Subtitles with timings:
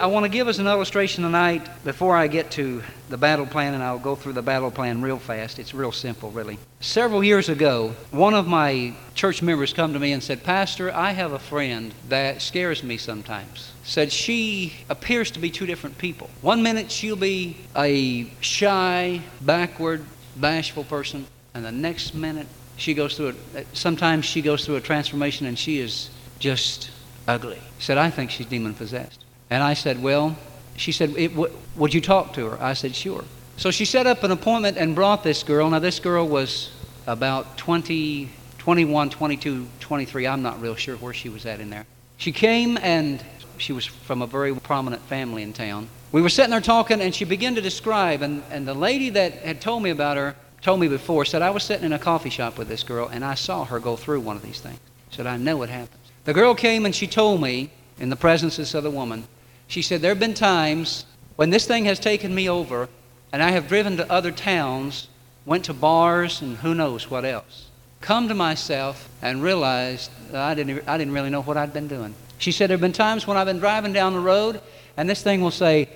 [0.00, 3.74] I want to give us an illustration tonight before I get to the battle plan,
[3.74, 5.58] and I'll go through the battle plan real fast.
[5.58, 6.58] It's real simple, really.
[6.80, 11.10] Several years ago, one of my church members come to me and said, Pastor, I
[11.10, 13.72] have a friend that scares me sometimes.
[13.84, 16.30] Said she appears to be two different people.
[16.40, 20.02] One minute she'll be a shy, backward,
[20.34, 23.66] bashful person, and the next minute she goes through it.
[23.74, 26.08] Sometimes she goes through a transformation and she is
[26.38, 26.90] just
[27.28, 27.58] ugly.
[27.78, 29.26] Said, I think she's demon possessed.
[29.50, 30.36] And I said, Well,
[30.76, 32.62] she said, w- Would you talk to her?
[32.62, 33.24] I said, Sure.
[33.56, 35.68] So she set up an appointment and brought this girl.
[35.68, 36.70] Now, this girl was
[37.06, 40.26] about 20, 21, 22, 23.
[40.26, 41.84] I'm not real sure where she was at in there.
[42.16, 43.22] She came and
[43.58, 45.88] she was from a very prominent family in town.
[46.12, 49.34] We were sitting there talking, and she began to describe, and, and the lady that
[49.34, 52.30] had told me about her told me before, said, I was sitting in a coffee
[52.30, 54.78] shop with this girl, and I saw her go through one of these things.
[55.10, 56.00] Said, I know it happens.
[56.24, 59.24] The girl came and she told me, in the presence of this other woman,
[59.70, 62.88] she said, There have been times when this thing has taken me over,
[63.32, 65.06] and I have driven to other towns,
[65.46, 67.68] went to bars, and who knows what else.
[68.00, 72.16] Come to myself and realized I didn't, I didn't really know what I'd been doing.
[72.38, 74.60] She said, There have been times when I've been driving down the road,
[74.96, 75.88] and this thing will say,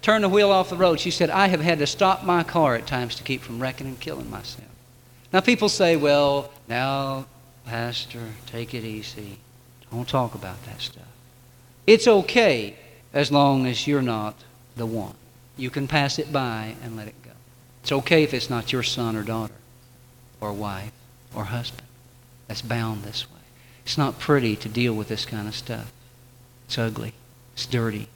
[0.00, 0.98] Turn the wheel off the road.
[0.98, 3.88] She said, I have had to stop my car at times to keep from wrecking
[3.88, 4.68] and killing myself.
[5.34, 7.26] Now, people say, Well, now,
[7.66, 9.38] Pastor, take it easy.
[9.92, 11.02] Don't talk about that stuff.
[11.86, 12.76] It's okay
[13.12, 14.34] as long as you're not
[14.76, 15.14] the one.
[15.56, 17.32] You can pass it by and let it go.
[17.82, 19.54] It's okay if it's not your son or daughter
[20.40, 20.92] or wife
[21.34, 21.88] or husband
[22.46, 23.36] that's bound this way.
[23.84, 25.92] It's not pretty to deal with this kind of stuff.
[26.66, 27.14] It's ugly.
[27.54, 28.08] It's dirty.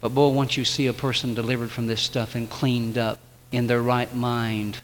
[0.00, 3.18] But boy, once you see a person delivered from this stuff and cleaned up
[3.50, 4.78] in their right mind,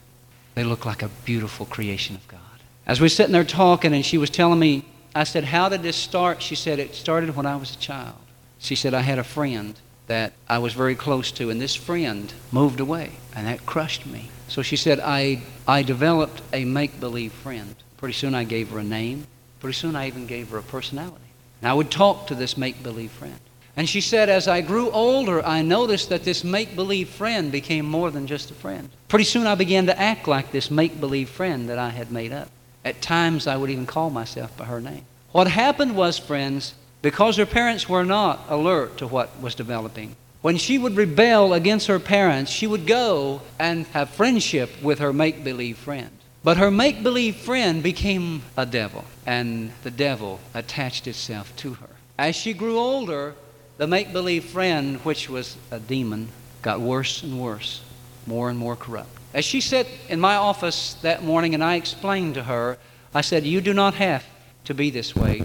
[0.55, 2.39] they look like a beautiful creation of God.
[2.87, 5.83] As we are sitting there talking, and she was telling me, I said, How did
[5.83, 6.41] this start?
[6.41, 8.15] She said, It started when I was a child.
[8.61, 9.75] She said, I had a friend
[10.07, 14.29] that I was very close to, and this friend moved away, and that crushed me.
[14.47, 17.75] So she said, I, I developed a make believe friend.
[17.97, 19.25] Pretty soon I gave her a name.
[19.59, 21.17] Pretty soon I even gave her a personality.
[21.61, 23.39] And I would talk to this make believe friend.
[23.77, 27.85] And she said, as I grew older, I noticed that this make believe friend became
[27.85, 28.89] more than just a friend.
[29.07, 32.33] Pretty soon I began to act like this make believe friend that I had made
[32.33, 32.49] up.
[32.83, 35.05] At times I would even call myself by her name.
[35.31, 40.15] What happened was, friends, because her parents were not alert to what was developing.
[40.41, 45.13] When she would rebel against her parents, she would go and have friendship with her
[45.13, 46.09] make believe friend.
[46.43, 51.89] But her make believe friend became a devil, and the devil attached itself to her.
[52.17, 53.35] As she grew older,
[53.77, 56.29] the make believe friend, which was a demon,
[56.63, 57.83] got worse and worse,
[58.25, 59.09] more and more corrupt.
[59.33, 62.77] As she sat in my office that morning and I explained to her,
[63.13, 64.25] I said, You do not have
[64.65, 65.43] to be this way.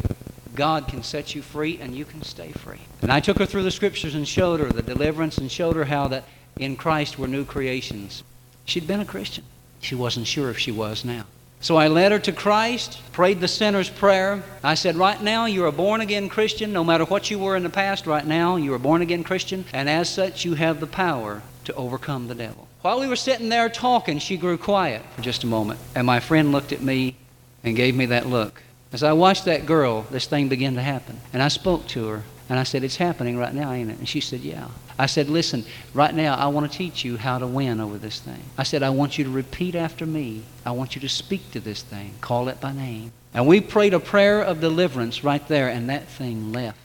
[0.56, 2.81] God can set you free and you can stay free.
[3.03, 5.84] And I took her through the scriptures and showed her the deliverance and showed her
[5.84, 6.25] how that
[6.59, 8.25] in Christ we're new creations.
[8.65, 9.44] She'd been a Christian.
[9.81, 11.27] She wasn't sure if she was now.
[11.61, 14.43] So I led her to Christ, prayed the sinner's prayer.
[14.62, 16.73] I said, Right now, you're a born again Christian.
[16.73, 19.65] No matter what you were in the past, right now, you're a born again Christian.
[19.73, 22.69] And as such, you have the power to overcome the devil.
[22.83, 25.81] While we were sitting there talking, she grew quiet for just a moment.
[25.94, 27.17] And my friend looked at me
[27.65, 28.62] and gave me that look.
[28.93, 31.21] As I watched that girl, this thing began to happen.
[31.33, 33.99] And I spoke to her, and I said, It's happening right now, ain't it?
[33.99, 34.69] And she said, Yeah.
[34.99, 38.21] I said, Listen, right now, I want to teach you how to win over this
[38.21, 38.43] thing.
[38.57, 40.43] I said, I want you to repeat after me.
[40.65, 43.13] I want you to speak to this thing, call it by name.
[43.35, 46.79] And we prayed a prayer of deliverance right there, and that thing left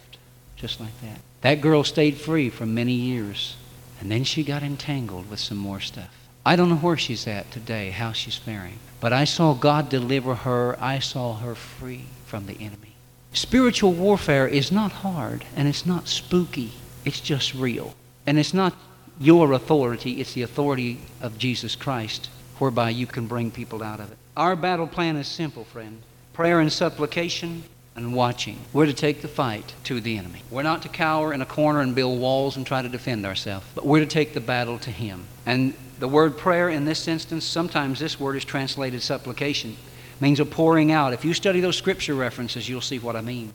[0.62, 1.20] just like that.
[1.42, 3.56] That girl stayed free for many years.
[4.00, 6.16] And then she got entangled with some more stuff.
[6.46, 8.80] I don't know where she's at today, how she's faring.
[9.00, 10.76] But I saw God deliver her.
[10.82, 12.96] I saw her free from the enemy.
[13.34, 16.74] Spiritual warfare is not hard and it's not spooky.
[17.06, 17.96] It's just real.
[18.26, 18.76] And it's not
[19.20, 24.12] your authority, it's the authority of Jesus Christ whereby you can bring people out of
[24.12, 24.18] it.
[24.36, 26.02] Our battle plan is simple, friend
[26.34, 27.64] prayer and supplication
[27.96, 28.58] and watching.
[28.72, 30.44] We're to take the fight to the enemy.
[30.50, 33.66] We're not to cower in a corner and build walls and try to defend ourselves,
[33.76, 35.26] but we're to take the battle to him.
[35.46, 39.76] And the word prayer in this instance, sometimes this word is translated supplication,
[40.20, 41.14] means a pouring out.
[41.14, 43.54] If you study those scripture references, you'll see what I mean.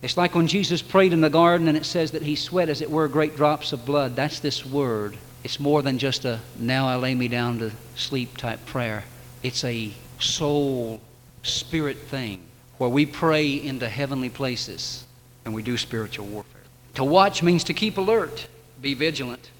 [0.00, 2.80] It's like when Jesus prayed in the garden and it says that he sweat, as
[2.80, 4.14] it were, great drops of blood.
[4.14, 5.16] That's this word.
[5.42, 9.04] It's more than just a now I lay me down to sleep type prayer.
[9.42, 11.00] It's a soul,
[11.42, 12.47] spirit thing
[12.78, 15.04] where we pray into heavenly places
[15.44, 16.62] and we do spiritual warfare.
[16.94, 18.48] To watch means to keep alert,
[18.80, 19.50] be vigilant,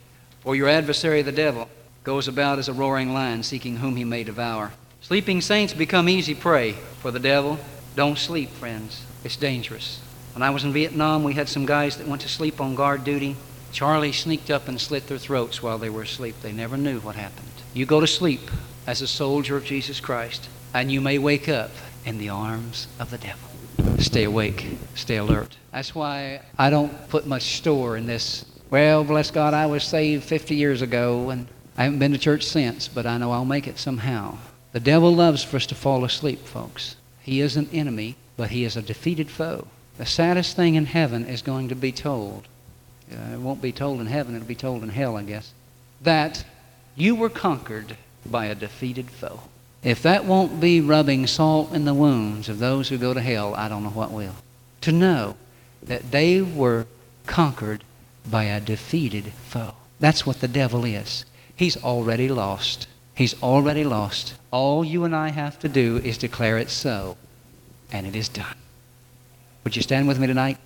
[0.41, 1.69] for your adversary, the devil,
[2.05, 4.73] goes about as a roaring lion, seeking whom he may devour.
[5.01, 7.59] Sleeping saints become easy prey for the devil.
[7.97, 9.05] Don't sleep, friends.
[9.25, 10.01] It's dangerous.
[10.35, 13.05] When I was in Vietnam, we had some guys that went to sleep on guard
[13.05, 13.37] duty.
[13.73, 16.37] Charlie sneaked up and slit their throats while they were asleep.
[16.41, 17.49] They never knew what happened.
[17.75, 18.51] You go to sleep
[18.87, 21.71] as a soldier of Jesus Christ, and you may wake up
[22.09, 23.51] in the arms of the devil.
[23.99, 25.59] Stay awake, stay alert.
[25.73, 28.47] That's why I don't put much store in this.
[28.71, 31.47] Well, bless God, I was saved 50 years ago, and
[31.77, 34.39] I haven't been to church since, but I know I'll make it somehow.
[34.73, 36.97] The devil loves for us to fall asleep, folks.
[37.21, 39.67] He is an enemy, but he is a defeated foe.
[39.99, 42.49] The saddest thing in heaven is going to be told.
[43.13, 45.53] Uh, it won't be told in heaven, it'll be told in hell, I guess.
[46.01, 46.43] That
[46.97, 49.41] you were conquered by a defeated foe.
[49.83, 53.55] If that won't be rubbing salt in the wounds of those who go to hell,
[53.55, 54.35] I don't know what will.
[54.83, 55.37] To know
[55.83, 56.87] that they were
[57.27, 57.85] conquered
[58.29, 59.75] by a defeated foe.
[60.01, 61.25] That's what the devil is.
[61.55, 62.87] He's already lost.
[63.15, 64.35] He's already lost.
[64.51, 67.17] All you and I have to do is declare it so,
[67.93, 68.57] and it is done.
[69.65, 70.59] Would you stand with me tonight?